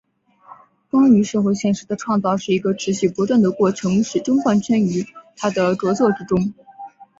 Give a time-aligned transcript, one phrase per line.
[0.89, 5.05] 关于社会现实的创造是一个持续不断的过程始终贯穿于
[5.37, 6.55] 他的着作之中。